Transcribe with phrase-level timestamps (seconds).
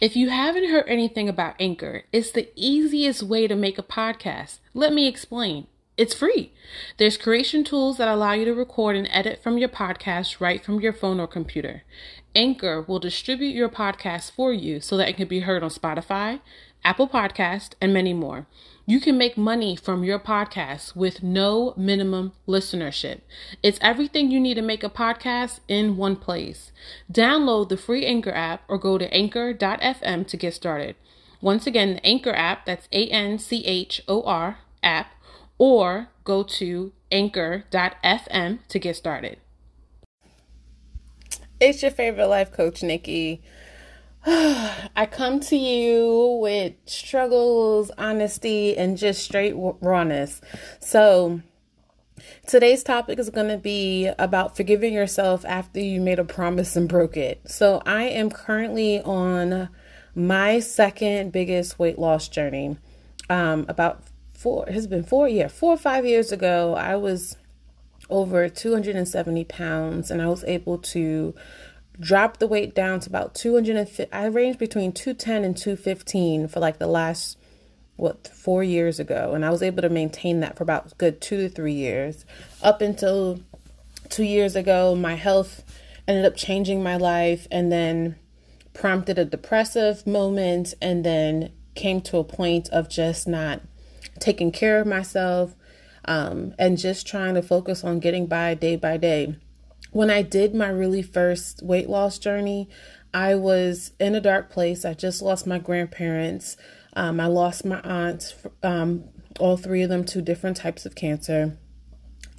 [0.00, 4.58] If you haven't heard anything about Anchor, it's the easiest way to make a podcast.
[4.72, 5.66] Let me explain.
[5.96, 6.52] It's free.
[6.96, 10.80] There's creation tools that allow you to record and edit from your podcast right from
[10.80, 11.82] your phone or computer.
[12.34, 16.40] Anchor will distribute your podcast for you so that it can be heard on Spotify,
[16.84, 18.46] Apple Podcast, and many more.
[18.86, 23.20] You can make money from your podcast with no minimum listenership.
[23.62, 26.70] It's everything you need to make a podcast in one place.
[27.10, 30.96] Download the free Anchor app or go to anchor.fm to get started.
[31.40, 35.14] Once again, the Anchor app, that's A N C H O R app,
[35.56, 39.38] or go to anchor.fm to get started.
[41.58, 43.40] It's your favorite life coach, Nikki.
[44.26, 50.40] I come to you with struggles, honesty, and just straight rawness.
[50.80, 51.42] So,
[52.46, 56.88] today's topic is going to be about forgiving yourself after you made a promise and
[56.88, 57.42] broke it.
[57.50, 59.68] So, I am currently on
[60.14, 62.78] my second biggest weight loss journey.
[63.28, 67.36] Um, about four, has been four, yeah, four or five years ago, I was
[68.08, 71.34] over 270 pounds and I was able to
[72.00, 76.78] dropped the weight down to about 250 i ranged between 210 and 215 for like
[76.78, 77.38] the last
[77.96, 81.36] what four years ago and i was able to maintain that for about good two
[81.42, 82.24] to three years.
[82.62, 83.40] Up until
[84.08, 85.62] two years ago my health
[86.06, 88.16] ended up changing my life and then
[88.72, 93.60] prompted a depressive moment and then came to a point of just not
[94.18, 95.54] taking care of myself
[96.04, 99.36] um, and just trying to focus on getting by day by day
[99.94, 102.68] when I did my really first weight loss journey,
[103.14, 104.84] I was in a dark place.
[104.84, 106.56] I just lost my grandparents.
[106.94, 109.04] Um, I lost my aunts, um,
[109.38, 111.56] all three of them to different types of cancer.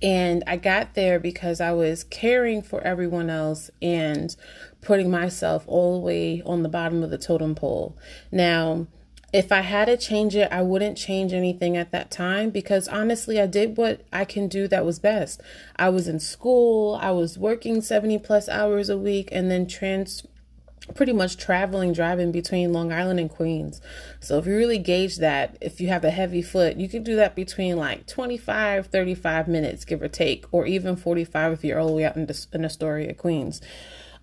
[0.03, 4.35] And I got there because I was caring for everyone else and
[4.81, 7.97] putting myself all the way on the bottom of the totem pole.
[8.33, 8.87] Now,
[9.35, 13.41] if I had to change it, I wouldn't change anything at that time because honestly,
[13.41, 15.41] I did what I can do that was best.
[15.75, 20.25] I was in school, I was working 70 plus hours a week, and then trans
[20.93, 23.81] pretty much traveling driving between Long Island and Queens.
[24.21, 27.17] So if you really gauge that, if you have a heavy foot, you can do
[27.17, 31.87] that between like 25, 35 minutes give or take or even 45 if you're all
[31.87, 33.59] the way out in, in Astoria, Queens.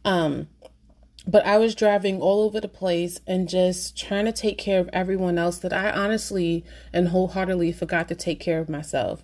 [0.06, 0.48] Um
[1.26, 4.90] but I was driving all over the place and just trying to take care of
[4.92, 9.22] everyone else that I honestly and wholeheartedly forgot to take care of myself.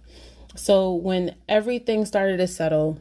[0.54, 3.00] So when everything started to settle,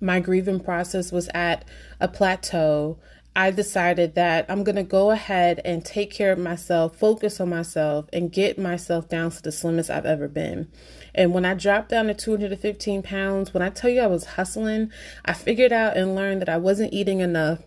[0.00, 1.64] my grieving process was at
[2.00, 2.98] a plateau.
[3.34, 7.48] I decided that I'm going to go ahead and take care of myself, focus on
[7.48, 10.70] myself, and get myself down to the slimmest I've ever been.
[11.14, 14.92] And when I dropped down to 215 pounds, when I tell you I was hustling,
[15.24, 17.60] I figured out and learned that I wasn't eating enough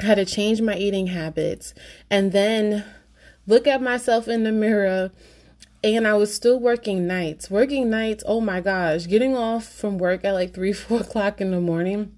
[0.00, 1.74] had to change my eating habits
[2.10, 2.84] and then
[3.46, 5.10] look at myself in the mirror
[5.84, 7.50] and I was still working nights.
[7.50, 11.50] Working nights, oh my gosh, getting off from work at like three, four o'clock in
[11.50, 12.16] the morning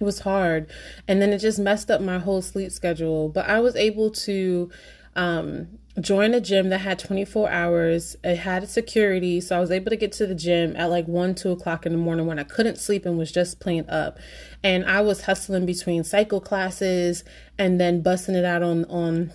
[0.00, 0.68] was hard.
[1.06, 3.28] And then it just messed up my whole sleep schedule.
[3.28, 4.70] But I was able to
[5.16, 8.16] um, join a gym that had 24 hours.
[8.24, 11.34] It had security, so I was able to get to the gym at like 1,
[11.34, 14.18] 2 o'clock in the morning when I couldn't sleep and was just plain up.
[14.62, 17.24] And I was hustling between cycle classes
[17.58, 19.32] and then busting it out on, on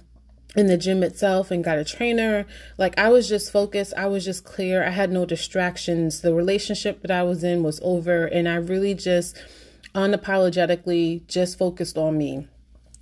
[0.55, 2.45] in the gym itself and got a trainer.
[2.77, 4.83] Like I was just focused, I was just clear.
[4.83, 6.21] I had no distractions.
[6.21, 9.37] The relationship that I was in was over and I really just
[9.95, 12.47] unapologetically just focused on me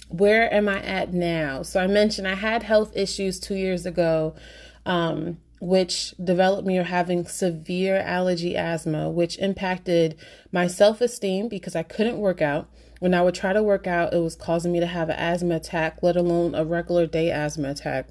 [0.10, 1.62] where am I at now?
[1.64, 4.36] So I mentioned I had health issues two years ago,
[4.86, 10.18] um, which developed me or having severe allergy asthma, which impacted
[10.52, 12.70] my self esteem because I couldn't work out.
[13.00, 15.56] When I would try to work out, it was causing me to have an asthma
[15.56, 18.08] attack, let alone a regular day asthma attack.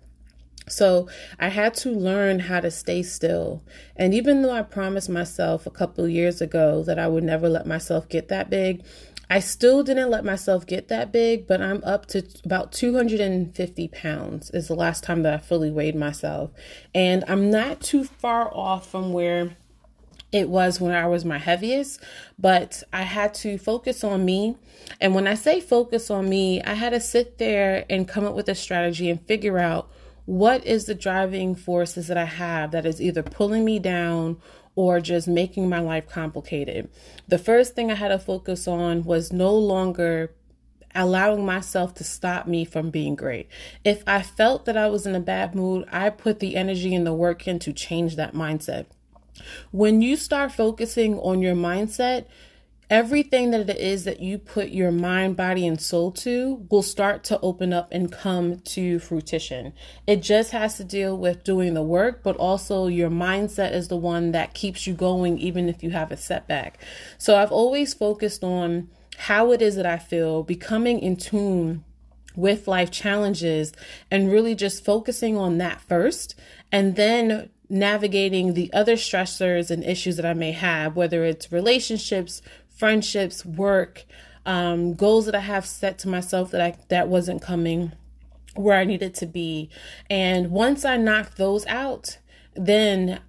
[0.69, 1.09] So
[1.39, 3.63] I had to learn how to stay still.
[3.95, 7.67] And even though I promised myself a couple years ago that I would never let
[7.67, 8.85] myself get that big,
[9.29, 14.51] I still didn't let myself get that big, but I'm up to about 250 pounds,
[14.51, 16.51] is the last time that I fully weighed myself.
[16.95, 19.57] And I'm not too far off from where
[20.33, 22.01] it was when I was my heaviest,
[22.39, 24.57] but I had to focus on me.
[25.01, 28.35] And when I say focus on me, I had to sit there and come up
[28.35, 29.91] with a strategy and figure out
[30.25, 34.39] what is the driving forces that I have that is either pulling me down
[34.77, 36.89] or just making my life complicated.
[37.27, 40.31] The first thing I had to focus on was no longer
[40.95, 43.49] allowing myself to stop me from being great.
[43.85, 47.07] If I felt that I was in a bad mood, I put the energy and
[47.07, 48.87] the work in to change that mindset.
[49.71, 52.27] When you start focusing on your mindset,
[52.89, 57.25] everything that it is that you put your mind, body, and soul to will start
[57.25, 59.73] to open up and come to fruition.
[60.07, 63.97] It just has to deal with doing the work, but also your mindset is the
[63.97, 66.79] one that keeps you going, even if you have a setback.
[67.19, 71.85] So I've always focused on how it is that I feel, becoming in tune
[72.37, 73.73] with life challenges,
[74.11, 76.35] and really just focusing on that first.
[76.71, 82.43] And then navigating the other stressors and issues that I may have, whether it's relationships,
[82.77, 84.05] friendships, work,
[84.45, 87.93] um, goals that I have set to myself that I that wasn't coming
[88.55, 89.69] where I needed to be.
[90.09, 92.19] And once I knocked those out,
[92.55, 93.21] then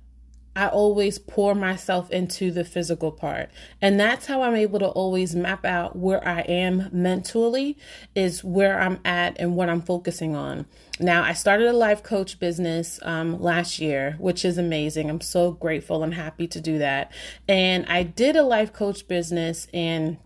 [0.57, 3.51] I always pour myself into the physical part.
[3.79, 7.77] And that's how I'm able to always map out where I am mentally,
[8.15, 10.65] is where I'm at and what I'm focusing on.
[10.99, 15.11] Now, I started a life coach business um, last year, which is amazing.
[15.11, 17.11] I'm so grateful and happy to do that.
[17.47, 20.17] And I did a life coach business and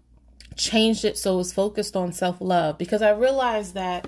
[0.56, 4.08] changed it so it was focused on self love because I realized that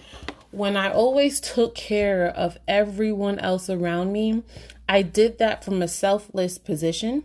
[0.52, 4.44] when I always took care of everyone else around me,
[4.88, 7.24] I did that from a selfless position,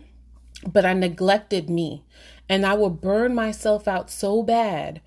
[0.65, 2.05] but I neglected me.
[2.47, 5.01] And I would burn myself out so bad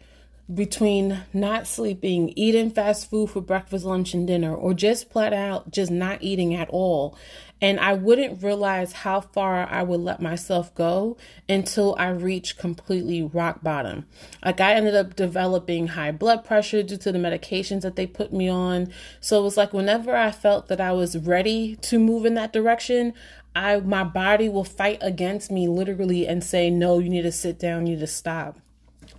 [0.54, 5.70] between not sleeping, eating fast food for breakfast, lunch, and dinner, or just flat out
[5.70, 7.16] just not eating at all.
[7.60, 11.16] And I wouldn't realize how far I would let myself go
[11.48, 14.06] until I reached completely rock bottom.
[14.44, 18.32] Like I ended up developing high blood pressure due to the medications that they put
[18.32, 18.92] me on.
[19.20, 22.52] So it was like whenever I felt that I was ready to move in that
[22.52, 23.14] direction,
[23.54, 27.60] I my body will fight against me literally and say, "No, you need to sit
[27.60, 28.58] down, you need to stop."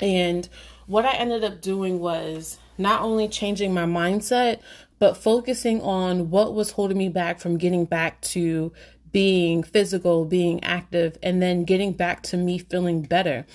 [0.02, 0.50] And
[0.88, 4.60] what I ended up doing was not only changing my mindset,
[5.00, 8.72] but focusing on what was holding me back from getting back to
[9.12, 13.46] being physical, being active, and then getting back to me feeling better.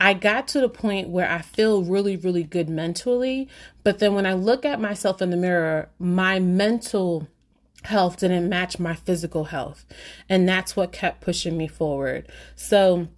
[0.00, 3.48] I got to the point where I feel really, really good mentally.
[3.84, 7.28] But then when I look at myself in the mirror, my mental
[7.84, 9.84] health didn't match my physical health.
[10.28, 12.28] And that's what kept pushing me forward.
[12.56, 13.08] So,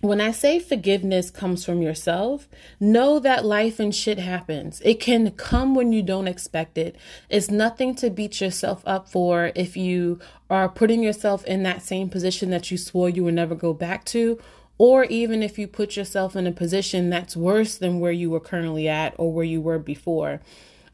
[0.00, 2.48] when I say forgiveness comes from yourself,
[2.78, 4.80] know that life and shit happens.
[4.84, 6.94] It can come when you don't expect it.
[7.28, 12.08] It's nothing to beat yourself up for if you are putting yourself in that same
[12.08, 14.38] position that you swore you would never go back to,
[14.78, 18.40] or even if you put yourself in a position that's worse than where you were
[18.40, 20.40] currently at or where you were before.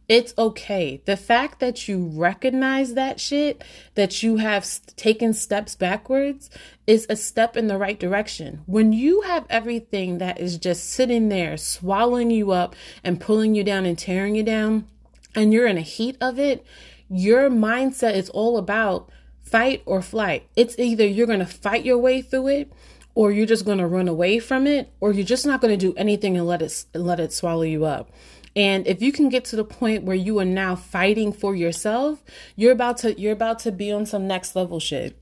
[0.09, 1.01] It's okay.
[1.07, 3.65] The fact that you recognize that shit,
[3.95, 4.67] that you have
[4.97, 6.51] taken steps backwards,
[6.87, 8.61] is a step in the right direction.
[8.67, 13.65] When you have everything that is just sitting there, swallowing you up and pulling you
[13.65, 14.87] down and tearing you down,
[15.35, 16.65] and you're in a heat of it,
[17.09, 19.09] your mindset is all about
[19.43, 20.47] fight or flight.
[20.55, 22.73] It's either you're going to fight your way through it
[23.15, 25.87] or you're just going to run away from it or you're just not going to
[25.87, 28.11] do anything and let it let it swallow you up.
[28.57, 32.23] And if you can get to the point where you are now fighting for yourself,
[32.57, 35.19] you're about to you're about to be on some next level shit.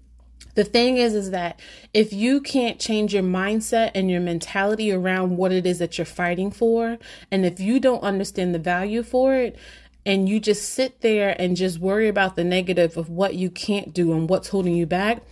[0.55, 1.61] The thing is is that
[1.95, 6.05] if you can't change your mindset and your mentality around what it is that you're
[6.05, 6.99] fighting for,
[7.31, 9.57] and if you don't understand the value for it,
[10.05, 13.95] and you just sit there and just worry about the negative of what you can't
[13.95, 15.23] do and what's holding you back,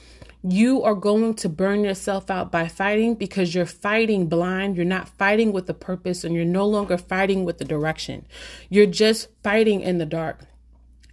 [0.43, 4.77] you are going to burn yourself out by fighting because you're fighting blind.
[4.77, 8.27] You're not fighting with the purpose and you're no longer fighting with the direction.
[8.71, 10.47] You're just fighting in the dark.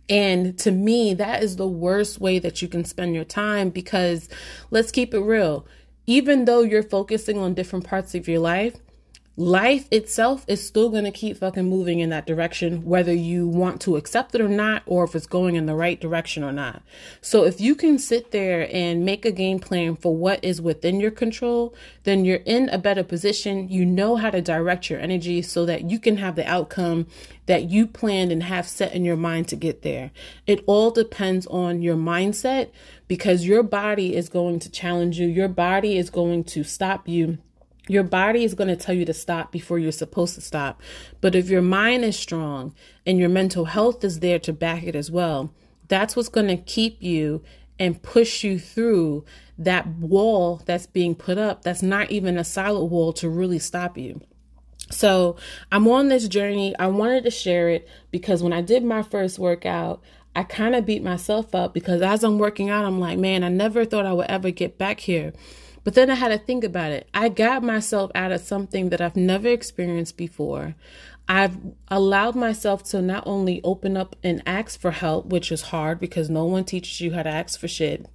[0.10, 4.30] And to me, that is the worst way that you can spend your time because
[4.72, 5.68] let's keep it real.
[6.06, 8.78] Even though you're focusing on different parts of your life,
[9.40, 13.80] life itself is still going to keep fucking moving in that direction, whether you want
[13.80, 16.82] to accept it or not, or if it's going in the right direction or not.
[17.22, 21.00] So if you can sit there and make a game plan for what is within
[21.00, 23.70] your control, then you're in a better position.
[23.70, 27.06] You know how to direct your energy so that you can have the outcome
[27.46, 30.10] that you planned and have set in your mind to get there.
[30.48, 32.72] It all depends on your mindset
[33.08, 35.28] because your body is going to challenge you.
[35.28, 37.38] Your body is going to stop you
[37.88, 40.82] your body is going to tell you to stop before you're supposed to stop.
[41.22, 42.74] But if your mind is strong
[43.06, 45.54] and your mental health is there to back it as well,
[45.88, 47.44] that's what's going to keep you
[47.80, 49.24] and push you through
[49.58, 53.98] that wall that's being put up that's not even a solid wall to really stop
[53.98, 54.22] you.
[54.90, 55.36] So,
[55.70, 56.74] I'm on this journey.
[56.80, 60.02] I wanted to share it because when I did my first workout,
[60.34, 63.50] I kind of beat myself up because as I'm working out, I'm like, man, I
[63.50, 65.34] never thought I would ever get back here.
[65.88, 67.08] But then I had to think about it.
[67.14, 70.76] I got myself out of something that I've never experienced before.
[71.30, 71.56] I've
[71.88, 76.30] allowed myself to not only open up and ask for help, which is hard because
[76.30, 78.06] no one teaches you how to ask for shit,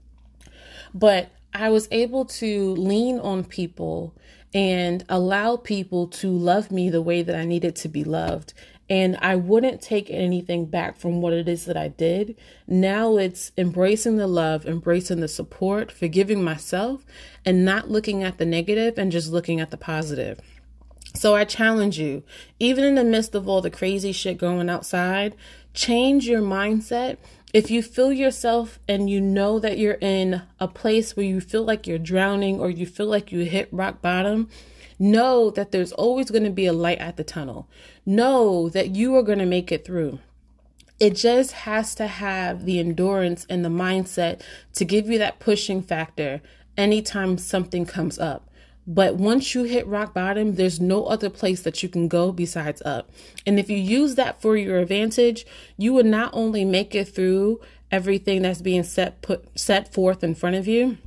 [0.93, 4.15] but I was able to lean on people
[4.53, 8.53] and allow people to love me the way that I needed to be loved.
[8.93, 12.37] And I wouldn't take anything back from what it is that I did.
[12.67, 17.03] Now it's embracing the love, embracing the support, forgiving myself,
[17.43, 20.43] and not looking at the negative and just looking at the positive.
[21.15, 22.23] So I challenge you,
[22.61, 25.37] even in the midst of all the crazy shit going outside,
[25.73, 27.17] change your mindset.
[27.55, 31.65] If you feel yourself and you know that you're in a place where you feel
[31.65, 34.51] like you're drowning or you feel like you hit rock bottom,
[34.99, 37.69] know that there's always going to be a light at the tunnel.
[38.05, 40.19] Know that you are going to make it through.
[41.01, 44.41] It just has to have the endurance and the mindset
[44.75, 46.41] to give you that pushing factor
[46.77, 48.49] anytime something comes up.
[48.87, 52.83] But once you hit rock bottom, there's no other place that you can go besides
[52.85, 53.11] up.
[53.47, 55.47] And if you use that for your advantage,
[55.77, 60.35] you will not only make it through everything that's being set put set forth in
[60.35, 60.99] front of you,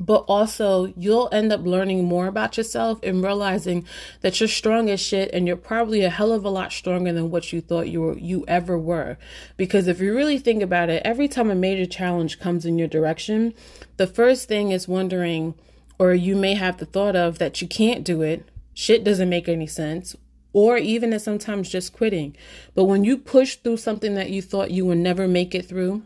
[0.00, 3.84] but also you'll end up learning more about yourself and realizing
[4.22, 7.30] that you're strong as shit and you're probably a hell of a lot stronger than
[7.30, 9.18] what you thought you were you ever were.
[9.56, 12.88] Because if you really think about it every time a major challenge comes in your
[12.88, 13.54] direction
[13.96, 15.54] the first thing is wondering
[15.98, 19.46] or you may have the thought of that you can't do it, shit doesn't make
[19.46, 20.16] any sense,
[20.54, 22.34] or even at sometimes just quitting.
[22.74, 26.02] But when you push through something that you thought you would never make it through,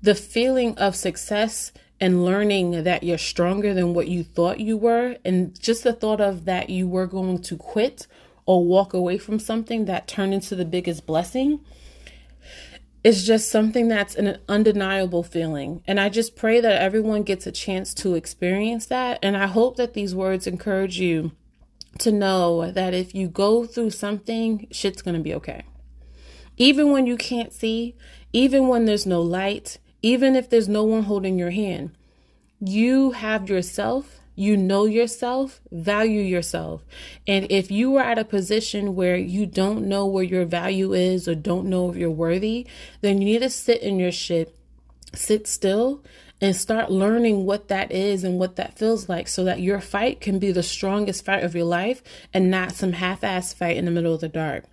[0.00, 5.16] the feeling of success and learning that you're stronger than what you thought you were,
[5.24, 8.06] and just the thought of that you were going to quit
[8.46, 11.60] or walk away from something that turned into the biggest blessing
[13.04, 15.82] is just something that's an undeniable feeling.
[15.86, 19.18] And I just pray that everyone gets a chance to experience that.
[19.22, 21.32] And I hope that these words encourage you
[21.98, 25.64] to know that if you go through something, shit's to be okay.
[26.56, 27.94] Even when you can't see,
[28.32, 31.90] even when there's no light, even if there's no one holding your hand,
[32.60, 36.84] you have yourself you know yourself, value yourself.
[37.26, 41.26] And if you are at a position where you don't know where your value is
[41.26, 42.64] or don't know if you're worthy,
[43.00, 44.54] then you need to sit in your shit,
[45.12, 46.04] sit still,
[46.40, 50.20] and start learning what that is and what that feels like so that your fight
[50.20, 52.00] can be the strongest fight of your life
[52.32, 54.66] and not some half ass fight in the middle of the dark.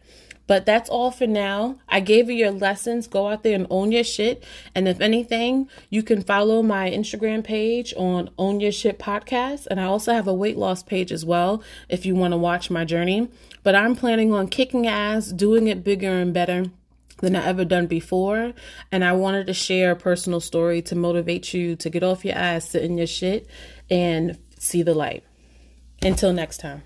[0.48, 1.80] But that's all for now.
[1.90, 3.08] I gave you your lessons.
[3.08, 4.44] Go out there and own your shit.
[4.74, 9.68] And if anything, you can follow my Instagram page on Own Your Shit Podcast.
[9.68, 12.70] And I also have a weight loss page as well if you want to watch
[12.70, 13.30] my journey.
[13.64, 16.66] But I'm planning on kicking ass, doing it bigger and better
[17.22, 18.54] than I ever done before.
[18.92, 22.36] And I wanted to share a personal story to motivate you to get off your
[22.36, 23.48] ass, sit in your shit,
[23.90, 25.24] and see the light.
[26.02, 26.84] Until next time.